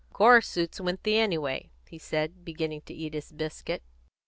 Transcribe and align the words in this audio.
"Gore 0.13 0.41
suits 0.41 0.81
Winthy, 0.81 1.15
anyway," 1.19 1.69
he 1.87 1.99
said, 1.99 2.43
beginning 2.43 2.81
to 2.87 2.93
eat 2.95 3.13
his 3.13 3.31
biscuit. 3.31 3.83